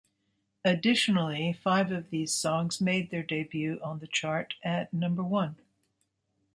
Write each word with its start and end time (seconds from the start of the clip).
Additionally, 0.65 1.53
five 1.53 1.91
of 1.91 2.09
these 2.09 2.33
songs 2.33 2.81
made 2.81 3.11
their 3.11 3.21
debut 3.21 3.79
on 3.83 3.99
the 3.99 4.07
chart 4.07 4.55
at 4.63 4.91
number-one. 4.91 5.57